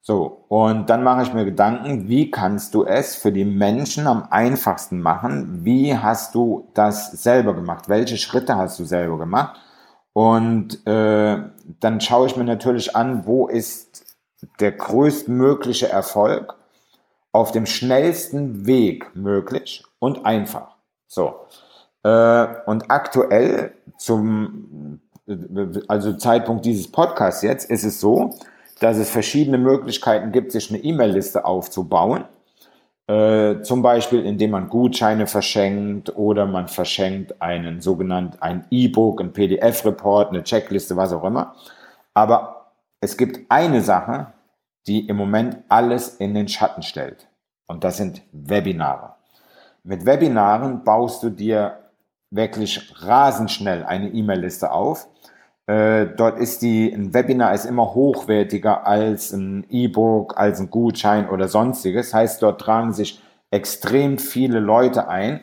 [0.00, 4.28] So, und dann mache ich mir Gedanken, wie kannst du es für die Menschen am
[4.30, 5.64] einfachsten machen?
[5.64, 7.88] Wie hast du das selber gemacht?
[7.88, 9.58] Welche Schritte hast du selber gemacht?
[10.12, 11.42] Und äh,
[11.80, 14.04] dann schaue ich mir natürlich an, wo ist
[14.60, 16.54] der größtmögliche Erfolg
[17.34, 20.76] auf dem schnellsten Weg möglich und einfach.
[21.08, 21.34] So.
[22.04, 25.00] Äh, und aktuell zum
[25.88, 28.34] also Zeitpunkt dieses Podcasts jetzt ist es so,
[28.78, 32.24] dass es verschiedene Möglichkeiten gibt, sich eine E-Mail-Liste aufzubauen.
[33.08, 39.32] Äh, zum Beispiel, indem man Gutscheine verschenkt oder man verschenkt einen sogenannten ein E-Book, ein
[39.32, 41.56] PDF-Report, eine Checkliste, was auch immer.
[42.12, 42.70] Aber
[43.00, 44.33] es gibt eine Sache,
[44.86, 47.28] die im Moment alles in den Schatten stellt.
[47.66, 49.14] Und das sind Webinare.
[49.82, 51.78] Mit Webinaren baust du dir
[52.30, 55.08] wirklich rasend schnell eine E-Mail-Liste auf
[55.66, 61.28] äh, dort ist die, ein Webinar ist immer hochwertiger als ein E-Book, als ein Gutschein
[61.28, 62.12] oder sonstiges.
[62.12, 65.40] Heißt, dort tragen sich extrem viele Leute ein.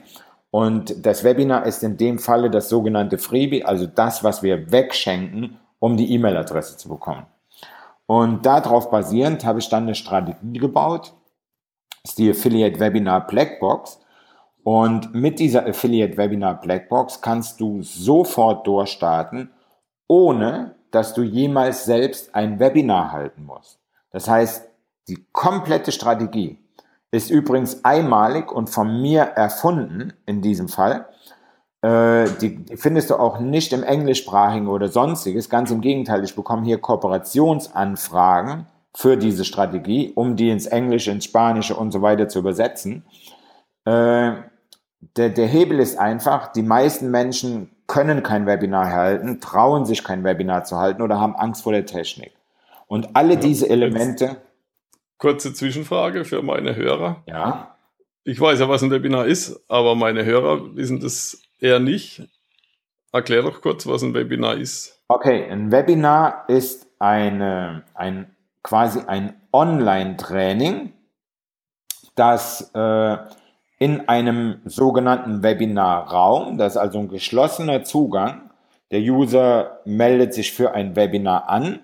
[0.52, 5.58] Und das Webinar ist in dem Falle das sogenannte Freebie, also das, was wir wegschenken,
[5.80, 7.26] um die E-Mail-Adresse zu bekommen.
[8.12, 11.14] Und darauf basierend habe ich dann eine Strategie gebaut.
[12.04, 14.02] Das ist die Affiliate Webinar Blackbox.
[14.64, 19.50] Und mit dieser Affiliate Webinar Blackbox kannst du sofort durchstarten
[20.10, 23.80] ohne dass du jemals selbst ein Webinar halten musst.
[24.10, 24.68] Das heißt,
[25.08, 26.60] die komplette Strategie
[27.12, 31.08] ist übrigens einmalig und von mir erfunden in diesem Fall.
[31.82, 35.50] Äh, die, die findest du auch nicht im englischsprachigen oder sonstiges.
[35.50, 41.26] Ganz im Gegenteil, ich bekomme hier Kooperationsanfragen für diese Strategie, um die ins Englische, ins
[41.26, 43.04] Spanische und so weiter zu übersetzen.
[43.86, 44.34] Äh,
[45.18, 50.24] der, der Hebel ist einfach, die meisten Menschen können kein Webinar halten, trauen sich kein
[50.24, 52.32] Webinar zu halten oder haben Angst vor der Technik.
[52.88, 54.38] Und alle ja, diese Elemente.
[55.18, 57.24] Kurze Zwischenfrage für meine Hörer.
[57.26, 57.76] Ja.
[58.24, 62.24] Ich weiß ja, was ein Webinar ist, aber meine Hörer wissen das eher nicht.
[63.14, 65.02] Erklär doch kurz, was ein Webinar ist.
[65.08, 70.94] Okay, ein Webinar ist eine, ein, quasi ein Online-Training,
[72.16, 73.18] das äh,
[73.80, 76.58] in einem sogenannten Webinarraum.
[76.58, 78.52] Das ist also ein geschlossener Zugang.
[78.92, 81.80] Der User meldet sich für ein Webinar an,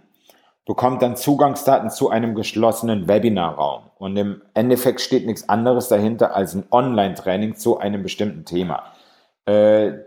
[0.66, 3.84] bekommt dann Zugangsdaten zu einem geschlossenen Webinarraum.
[3.98, 8.94] Und im Endeffekt steht nichts anderes dahinter als ein Online-Training zu einem bestimmten Thema.
[9.48, 10.04] Äh,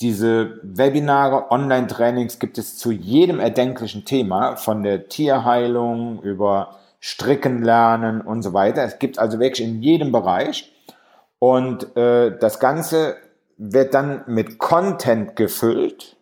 [0.00, 8.20] diese Webinare, Online-Trainings gibt es zu jedem erdenklichen Thema, von der Tierheilung über Stricken lernen
[8.20, 8.82] und so weiter.
[8.84, 10.72] Es gibt also wirklich in jedem Bereich.
[11.38, 13.16] Und äh, das Ganze
[13.58, 16.16] wird dann mit Content gefüllt.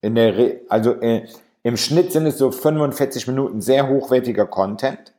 [0.00, 1.26] In der Re also äh,
[1.62, 5.12] im Schnitt sind es so 45 Minuten sehr hochwertiger Content,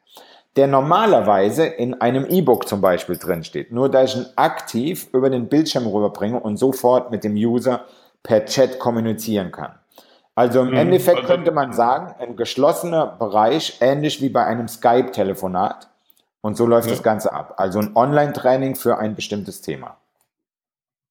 [0.60, 3.72] der normalerweise in einem E-Book zum Beispiel drin steht.
[3.72, 7.86] Nur da ich ihn aktiv über den Bildschirm rüberbringe und sofort mit dem User
[8.24, 9.76] per Chat kommunizieren kann.
[10.36, 10.74] Also im mhm.
[10.74, 15.88] Endeffekt also könnte man sagen, ein geschlossener Bereich, ähnlich wie bei einem Skype-Telefonat.
[16.42, 16.94] Und so läuft ja.
[16.94, 17.54] das Ganze ab.
[17.56, 19.96] Also ein Online-Training für ein bestimmtes Thema.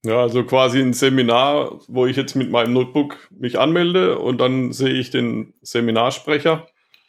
[0.05, 4.73] Ja, also quasi ein Seminar, wo ich jetzt mit meinem Notebook mich anmelde und dann
[4.73, 6.67] sehe ich den Seminarsprecher,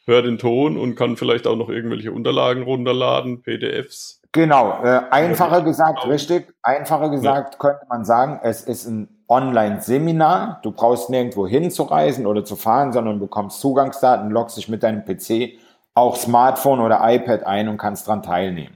[0.10, 4.22] höre den Ton und kann vielleicht auch noch irgendwelche Unterlagen runterladen, PDFs.
[4.32, 6.12] Genau, äh, einfacher gesagt, genau.
[6.12, 7.60] richtig, einfacher gesagt ja.
[7.60, 10.60] könnte man sagen, es ist ein Online-Seminar.
[10.64, 15.60] Du brauchst nirgendwo hinzureisen oder zu fahren, sondern bekommst Zugangsdaten, loggst dich mit deinem PC,
[15.94, 18.76] auch Smartphone oder iPad ein und kannst daran teilnehmen.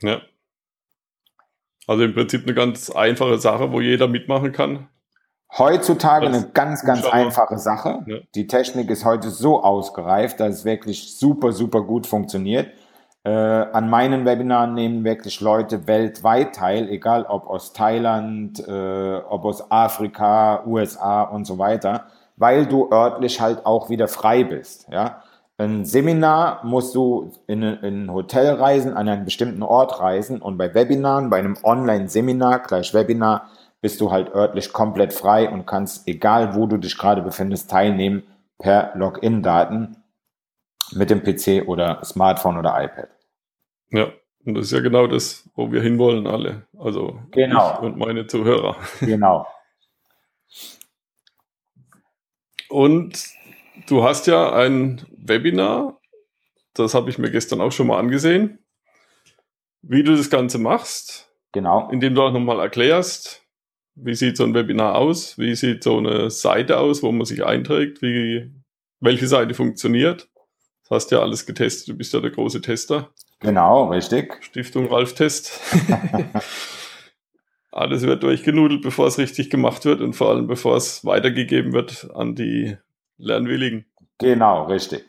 [0.00, 0.20] Ja.
[1.86, 4.88] Also im Prinzip eine ganz einfache Sache, wo jeder mitmachen kann.
[5.56, 8.04] Heutzutage eine ganz, ganz einfache Sache.
[8.06, 8.16] Ja.
[8.34, 12.68] Die Technik ist heute so ausgereift, dass es wirklich super, super gut funktioniert.
[13.24, 19.44] Äh, an meinen Webinaren nehmen wirklich Leute weltweit teil, egal ob aus Thailand, äh, ob
[19.44, 22.06] aus Afrika, USA und so weiter,
[22.36, 24.86] weil du örtlich halt auch wieder frei bist.
[24.90, 25.22] Ja?
[25.58, 30.58] Ein Seminar musst du in, in ein Hotel reisen, an einen bestimmten Ort reisen und
[30.58, 33.48] bei Webinaren, bei einem Online-Seminar gleich Webinar,
[33.80, 38.24] bist du halt örtlich komplett frei und kannst, egal wo du dich gerade befindest, teilnehmen
[38.58, 39.96] per Login-Daten
[40.92, 43.08] mit dem PC oder Smartphone oder iPad.
[43.90, 44.12] Ja,
[44.44, 46.66] und das ist ja genau das, wo wir hinwollen alle.
[46.78, 47.74] Also genau.
[47.74, 48.76] ich und meine Zuhörer.
[49.00, 49.46] Genau.
[52.68, 53.28] Und
[53.88, 56.00] du hast ja ein Webinar,
[56.74, 58.58] das habe ich mir gestern auch schon mal angesehen.
[59.88, 61.32] wie du das Ganze machst.
[61.52, 61.88] Genau.
[61.90, 63.45] Indem du auch nochmal erklärst,
[63.96, 67.44] wie sieht so ein Webinar aus, wie sieht so eine Seite aus, wo man sich
[67.44, 68.52] einträgt, wie,
[69.00, 70.28] welche Seite funktioniert.
[70.82, 73.10] Das hast ja alles getestet, du bist ja der große Tester.
[73.40, 74.42] Genau, richtig.
[74.42, 75.60] Stiftung Ralf Test.
[77.76, 82.08] alles wird durchgenudelt, bevor es richtig gemacht wird und vor allem bevor es weitergegeben wird
[82.14, 82.76] an die
[83.18, 83.84] Lernwilligen.
[84.18, 85.04] Genau, richtig.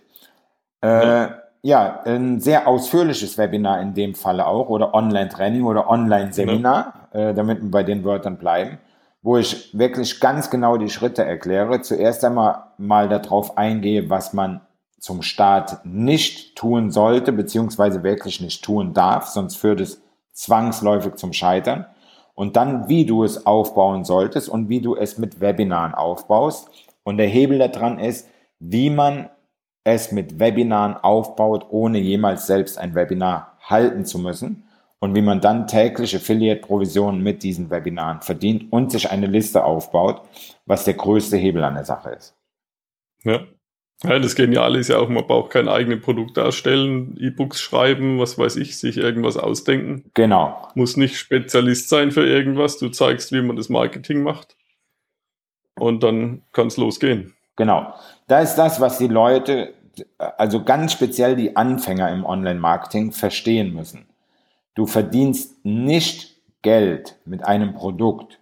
[0.81, 1.43] Äh, ja.
[1.67, 2.01] Ja.
[2.05, 7.29] ein sehr ausführliches Webinar in dem Falle auch oder Online-Training oder Online-Seminar, ja.
[7.29, 8.77] äh, damit wir bei den Wörtern bleiben,
[9.21, 11.81] wo ich wirklich ganz genau die Schritte erkläre.
[11.81, 14.61] Zuerst einmal mal darauf eingehe, was man
[14.99, 20.01] zum Start nicht tun sollte, beziehungsweise wirklich nicht tun darf, sonst führt es
[20.31, 21.85] zwangsläufig zum Scheitern.
[22.33, 26.69] Und dann, wie du es aufbauen solltest und wie du es mit Webinaren aufbaust.
[27.03, 29.29] Und der Hebel daran ist, wie man
[29.87, 34.67] es mit Webinaren aufbaut, ohne jemals selbst ein Webinar halten zu müssen
[34.99, 40.21] und wie man dann täglich Affiliate-Provisionen mit diesen Webinaren verdient und sich eine Liste aufbaut,
[40.65, 42.35] was der größte Hebel an der Sache ist.
[43.23, 43.41] Ja.
[44.03, 48.37] Ja, das Geniale ist ja auch, man braucht kein eigenes Produkt darstellen, E-Books schreiben, was
[48.37, 50.11] weiß ich, sich irgendwas ausdenken.
[50.13, 50.67] Genau.
[50.75, 52.77] Muss nicht Spezialist sein für irgendwas.
[52.77, 54.55] Du zeigst, wie man das Marketing macht.
[55.79, 57.33] Und dann kann es losgehen.
[57.55, 57.91] Genau.
[58.27, 59.73] Da ist das, was die Leute,
[60.17, 64.05] also ganz speziell die Anfänger im Online-Marketing verstehen müssen.
[64.75, 68.39] Du verdienst nicht Geld mit einem Produkt.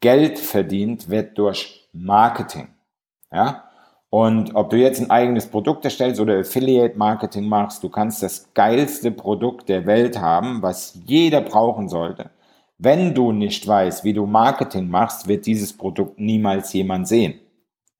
[0.00, 2.68] Geld verdient wird durch Marketing.
[3.32, 3.64] Ja?
[4.10, 8.52] Und ob du jetzt ein eigenes Produkt erstellst oder Affiliate Marketing machst, du kannst das
[8.54, 12.30] geilste Produkt der Welt haben, was jeder brauchen sollte.
[12.78, 17.40] Wenn du nicht weißt, wie du Marketing machst, wird dieses Produkt niemals jemand sehen.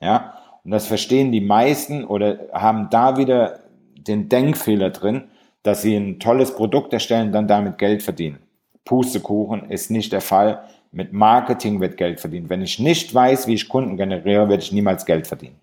[0.01, 0.35] Ja?
[0.65, 3.61] Und das verstehen die meisten oder haben da wieder
[3.97, 5.25] den Denkfehler drin,
[5.63, 8.39] dass sie ein tolles Produkt erstellen und dann damit Geld verdienen.
[8.85, 10.65] Pustekuchen ist nicht der Fall.
[10.93, 12.49] Mit Marketing wird Geld verdient.
[12.51, 15.61] Wenn ich nicht weiß, wie ich Kunden generiere, werde ich niemals Geld verdienen.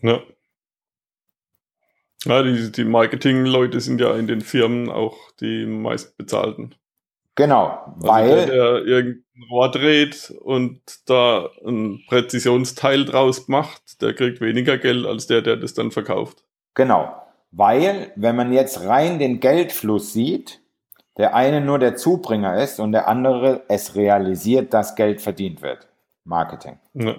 [0.00, 0.20] Ja.
[2.24, 6.76] Ja, die, die Marketing-Leute sind ja in den Firmen auch die meistbezahlten.
[7.34, 8.46] Genau, also weil.
[8.46, 15.06] Der, der irgendein Rohr dreht und da ein Präzisionsteil draus macht, der kriegt weniger Geld
[15.06, 16.44] als der, der das dann verkauft.
[16.74, 17.14] Genau,
[17.50, 20.60] weil, wenn man jetzt rein den Geldfluss sieht,
[21.18, 25.88] der eine nur der Zubringer ist und der andere es realisiert, dass Geld verdient wird.
[26.24, 26.78] Marketing.
[26.94, 27.16] Ja.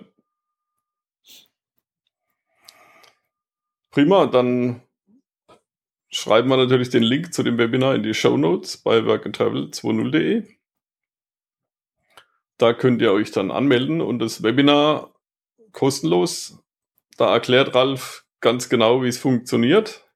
[3.92, 4.82] Prima, dann
[6.14, 10.44] schreiben wir natürlich den Link zu dem Webinar in die Show Notes bei workandtravel20.de.
[12.58, 15.14] Da könnt ihr euch dann anmelden und das Webinar
[15.72, 16.64] kostenlos.
[17.18, 20.08] Da erklärt Ralf ganz genau, wie es funktioniert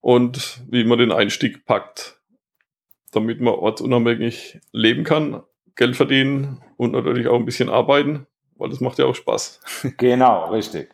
[0.00, 2.20] und wie man den Einstieg packt,
[3.12, 5.42] damit man ortsunabhängig leben kann,
[5.76, 9.60] Geld verdienen und natürlich auch ein bisschen arbeiten, weil das macht ja auch Spaß.
[9.96, 10.90] Genau, richtig.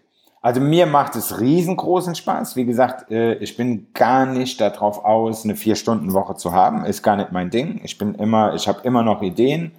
[0.47, 2.55] Also mir macht es riesengroßen Spaß.
[2.55, 6.85] Wie gesagt, äh, ich bin gar nicht darauf aus, eine Vier-Stunden-Woche zu haben.
[6.85, 7.81] Ist gar nicht mein Ding.
[7.83, 9.73] Ich bin immer, ich habe immer noch Ideen.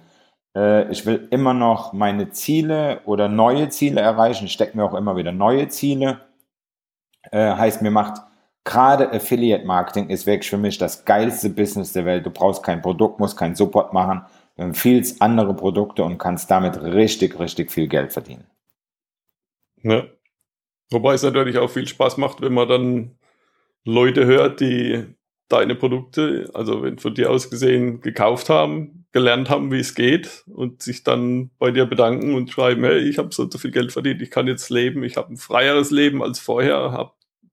[0.54, 4.44] Äh, ich will immer noch meine Ziele oder neue Ziele erreichen.
[4.44, 6.20] Ich stecke mir auch immer wieder neue Ziele.
[7.32, 8.20] Äh, heißt, mir macht
[8.64, 12.26] gerade Affiliate Marketing ist wirklich für mich das geilste Business der Welt.
[12.26, 14.20] Du brauchst kein Produkt, musst keinen Support machen.
[14.58, 18.44] Du empfiehlst andere Produkte und kannst damit richtig, richtig viel Geld verdienen.
[19.82, 20.02] Ja.
[20.90, 23.18] Wobei es natürlich auch viel Spaß macht, wenn man dann
[23.84, 25.04] Leute hört, die
[25.48, 30.44] deine Produkte, also wenn von dir aus gesehen, gekauft haben, gelernt haben, wie es geht
[30.46, 33.92] und sich dann bei dir bedanken und schreiben, hey, ich habe so, so viel Geld
[33.92, 37.12] verdient, ich kann jetzt leben, ich habe ein freieres Leben als vorher, habe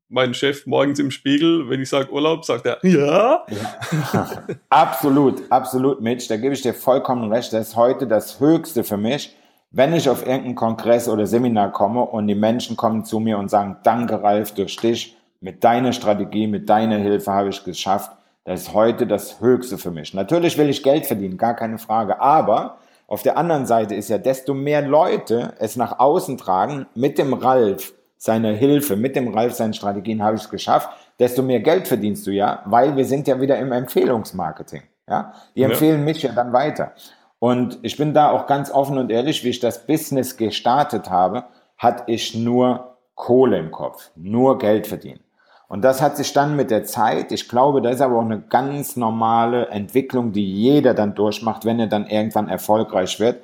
[0.10, 3.46] meinen Chef morgens im Spiegel, wenn ich sage Urlaub, sagt er, ja.
[3.50, 4.48] ja.
[4.70, 8.98] absolut, absolut, Mitch, da gebe ich dir vollkommen recht, das ist heute das Höchste für
[8.98, 9.36] mich,
[9.76, 13.50] wenn ich auf irgendeinen Kongress oder Seminar komme und die Menschen kommen zu mir und
[13.50, 18.10] sagen, danke Ralf, durch dich, mit deiner Strategie, mit deiner Hilfe habe ich geschafft,
[18.46, 20.14] das ist heute das Höchste für mich.
[20.14, 24.18] Natürlich will ich Geld verdienen, gar keine Frage, aber auf der anderen Seite ist ja,
[24.18, 29.56] desto mehr Leute es nach außen tragen, mit dem Ralf seine Hilfe, mit dem Ralf
[29.56, 33.28] seinen Strategien habe ich es geschafft, desto mehr Geld verdienst du ja, weil wir sind
[33.28, 34.84] ja wieder im Empfehlungsmarketing.
[35.08, 36.06] Ja, die empfehlen ja.
[36.06, 36.94] mich ja dann weiter.
[37.40, 41.46] Und ich bin da auch ganz offen und ehrlich, wie ich das Business gestartet habe,
[41.78, 45.20] hatte ich nur Kohle im Kopf, nur Geld verdienen.
[45.68, 48.42] Und das hat sich dann mit der Zeit, ich glaube, das ist aber auch eine
[48.42, 53.42] ganz normale Entwicklung, die jeder dann durchmacht, wenn er dann irgendwann erfolgreich wird,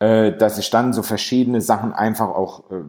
[0.00, 2.82] äh, dass sich dann so verschiedene Sachen einfach auch äh,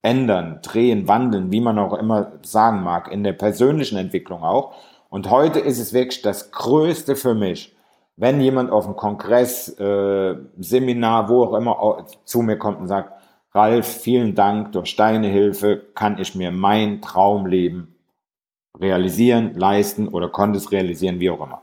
[0.00, 4.74] ändern, drehen, wandeln, wie man auch immer sagen mag, in der persönlichen Entwicklung auch.
[5.10, 7.73] Und heute ist es wirklich das Größte für mich,
[8.16, 13.12] wenn jemand auf einem Kongress, äh, Seminar, wo auch immer zu mir kommt und sagt,
[13.52, 17.94] Ralf, vielen Dank, durch deine Hilfe kann ich mir mein Traumleben
[18.78, 21.62] realisieren, leisten oder konnte es realisieren, wie auch immer.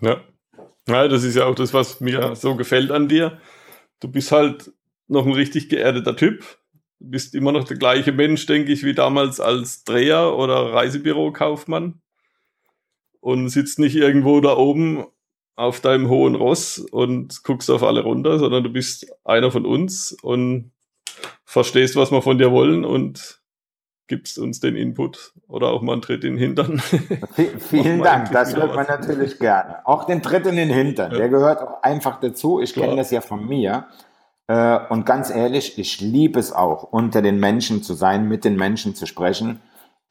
[0.00, 0.20] Ja.
[0.88, 3.38] ja, das ist ja auch das, was mir so gefällt an dir.
[4.00, 4.72] Du bist halt
[5.06, 6.44] noch ein richtig geerdeter Typ.
[6.98, 12.00] Du bist immer noch der gleiche Mensch, denke ich, wie damals als Dreher oder Reisebürokaufmann.
[13.20, 15.06] Und sitzt nicht irgendwo da oben
[15.56, 20.16] auf deinem hohen Ross und guckst auf alle runter, sondern du bist einer von uns
[20.22, 20.72] und
[21.44, 23.40] verstehst, was wir von dir wollen und
[24.06, 26.78] gibst uns den Input oder auch mal einen Tritt in den Hintern.
[27.58, 29.86] Vielen Dank, das hört man natürlich gerne.
[29.86, 31.18] Auch den Tritt in den Hintern, ja.
[31.18, 32.60] der gehört auch einfach dazu.
[32.60, 33.86] Ich kenne das ja von mir.
[34.46, 38.56] Äh, und ganz ehrlich, ich liebe es auch, unter den Menschen zu sein, mit den
[38.56, 39.60] Menschen zu sprechen.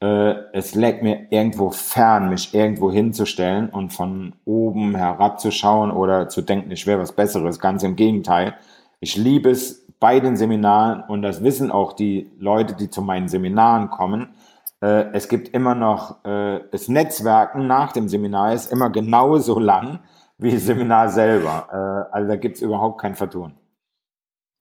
[0.04, 6.42] Äh, es leckt mir irgendwo fern, mich irgendwo hinzustellen und von oben herabzuschauen oder zu
[6.42, 7.58] denken, ich wäre was Besseres.
[7.58, 8.54] Ganz im Gegenteil.
[9.00, 13.28] Ich liebe es, bei den Seminaren und das wissen auch die Leute, die zu meinen
[13.28, 14.34] Seminaren kommen.
[14.82, 20.00] Äh, es gibt immer noch, äh, das Netzwerken nach dem Seminar ist immer genauso lang
[20.36, 21.68] wie das Seminar selber.
[22.10, 23.54] Äh, also da gibt es überhaupt kein Vertun.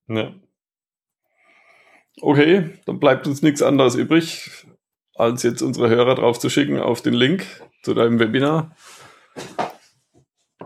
[0.07, 0.31] Ja.
[2.21, 4.65] Okay, dann bleibt uns nichts anderes übrig,
[5.16, 7.45] als jetzt unsere Hörer drauf zu schicken auf den Link
[7.84, 8.76] zu deinem Webinar.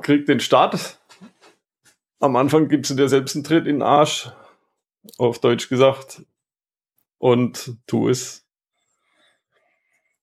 [0.01, 0.99] Krieg den Start.
[2.19, 4.31] Am Anfang gibst du dir selbst einen Tritt in den Arsch,
[5.17, 6.23] auf Deutsch gesagt,
[7.17, 8.47] und tu es.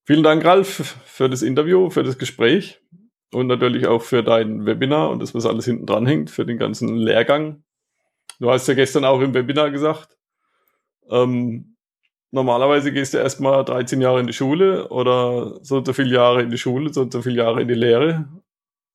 [0.05, 2.81] Vielen Dank, Ralf, für das Interview, für das Gespräch
[3.33, 6.59] und natürlich auch für dein Webinar und das, was alles hinten dran hängt, für den
[6.59, 7.65] ganzen Lehrgang.
[8.41, 10.19] Du hast ja gestern auch im Webinar gesagt,
[11.11, 11.74] ähm,
[12.35, 16.43] normalerweise gehst du erstmal 13 Jahre in die Schule oder so und so viele Jahre
[16.43, 18.27] in die Schule, so und so viele Jahre in die Lehre.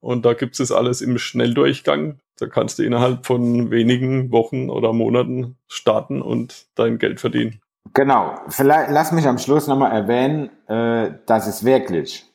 [0.02, 2.20] Und da gibt es alles im Schnelldurchgang.
[2.38, 7.62] Da kannst du innerhalb von wenigen Wochen oder Monaten starten und dein Geld verdienen.
[7.94, 8.36] Genau.
[8.50, 12.26] Vielleicht lass mich am Schluss nochmal erwähnen, äh, dass es wirklich,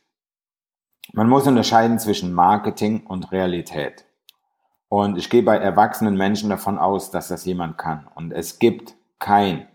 [1.12, 4.04] man muss unterscheiden zwischen Marketing und Realität.
[4.88, 8.06] Und ich gehe bei erwachsenen Menschen davon aus, dass das jemand kann.
[8.14, 9.66] Und es gibt kein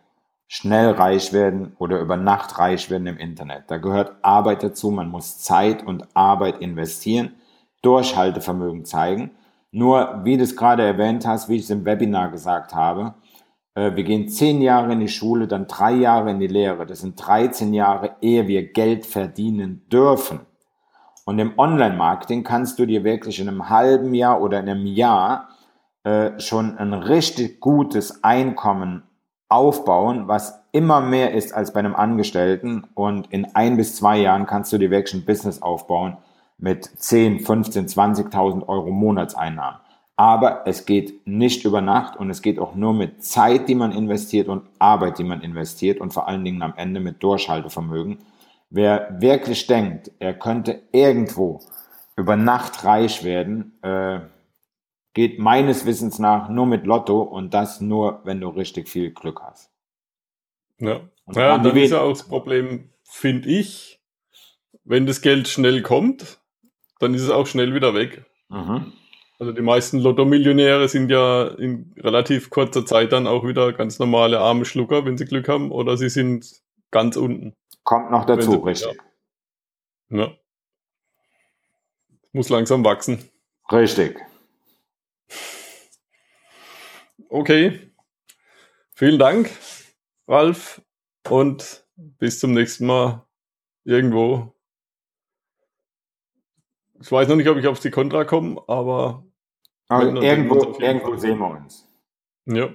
[0.51, 3.65] schnell reich werden oder über Nacht reich werden im Internet.
[3.67, 4.89] Da gehört Arbeit dazu.
[4.89, 7.35] Man muss Zeit und Arbeit investieren,
[7.83, 9.31] Durchhaltevermögen zeigen.
[9.71, 13.13] Nur, wie du es gerade erwähnt hast, wie ich es im Webinar gesagt habe,
[13.75, 16.87] äh, wir gehen zehn Jahre in die Schule, dann drei Jahre in die Lehre.
[16.87, 20.39] Das sind 13 Jahre, ehe wir Geld verdienen dürfen.
[21.25, 25.49] Und im Online-Marketing kannst du dir wirklich in einem halben Jahr oder in einem Jahr
[26.03, 29.03] äh, schon ein richtig gutes Einkommen
[29.49, 32.85] aufbauen, was immer mehr ist als bei einem Angestellten.
[32.93, 36.17] Und in ein bis zwei Jahren kannst du dir wirklich ein Business aufbauen,
[36.57, 39.79] mit 10, 15, 20.000 Euro Monatseinnahmen.
[40.15, 43.93] Aber es geht nicht über Nacht und es geht auch nur mit Zeit, die man
[43.93, 48.17] investiert und Arbeit, die man investiert und vor allen Dingen am Ende mit Durchhaltevermögen.
[48.69, 51.61] Wer wirklich denkt, er könnte irgendwo
[52.17, 54.19] über Nacht reich werden, äh,
[55.13, 59.41] geht meines Wissens nach nur mit Lotto und das nur, wenn du richtig viel Glück
[59.41, 59.71] hast.
[60.79, 61.01] Ja,
[61.31, 63.99] ja dann ist ja auch das Problem, finde ich,
[64.83, 66.39] wenn das Geld schnell kommt,
[66.99, 68.25] dann ist es auch schnell wieder weg.
[68.49, 68.93] Mhm.
[69.39, 74.39] Also die meisten Lotto-Millionäre sind ja in relativ kurzer Zeit dann auch wieder ganz normale
[74.39, 77.53] arme Schlucker, wenn sie Glück haben, oder sie sind ganz unten.
[77.83, 78.97] Kommt noch dazu, richtig.
[80.09, 80.31] Ja.
[82.33, 83.29] Muss langsam wachsen.
[83.71, 84.17] Richtig.
[87.29, 87.91] Okay.
[88.93, 89.49] Vielen Dank,
[90.27, 90.81] Ralf,
[91.29, 93.25] und bis zum nächsten Mal
[93.85, 94.53] irgendwo
[97.01, 99.23] ich weiß noch nicht, ob ich auf die Contra komme, aber.
[99.87, 101.87] aber irgendwo, irgendwo sehen wir uns.
[102.45, 102.67] Ja.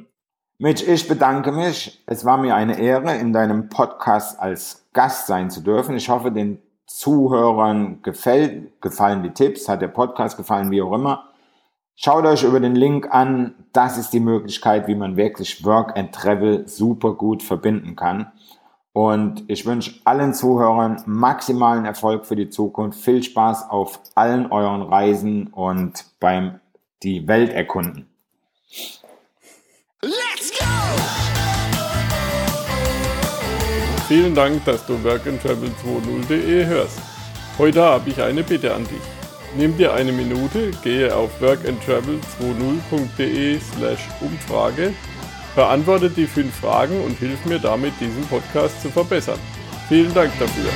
[0.58, 2.02] Mitch, ich bedanke mich.
[2.06, 5.96] Es war mir eine Ehre, in deinem Podcast als Gast sein zu dürfen.
[5.96, 11.28] Ich hoffe, den Zuhörern gefällt, gefallen die Tipps, hat der Podcast gefallen, wie auch immer.
[11.96, 13.54] Schaut euch über den Link an.
[13.72, 18.32] Das ist die Möglichkeit, wie man wirklich Work and Travel super gut verbinden kann.
[18.92, 23.00] Und ich wünsche allen Zuhörern maximalen Erfolg für die Zukunft.
[23.00, 26.60] Viel Spaß auf allen euren Reisen und beim
[27.02, 28.08] die Welt erkunden.
[30.00, 30.64] Let's go!
[34.06, 37.00] Vielen Dank, dass du workandtravel20.de hörst.
[37.58, 39.13] Heute habe ich eine Bitte an dich.
[39.56, 44.92] Nimm dir eine Minute, gehe auf workandtravel20.de slash Umfrage
[45.54, 49.38] Beantworte die fünf Fragen und hilf mir damit, diesen Podcast zu verbessern.
[49.88, 50.70] Vielen Dank dafür.